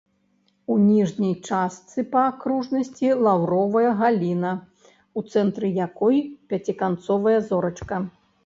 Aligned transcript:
У 0.75 0.77
ніжняй 0.85 1.33
частцы 1.49 2.05
па 2.13 2.23
акружнасці 2.29 3.07
лаўровая 3.27 3.89
галіна, 4.01 4.51
у 5.21 5.25
цэнтры 5.35 5.67
якой 5.87 6.17
пяціканцовая 6.55 7.39
зорачка. 7.53 8.05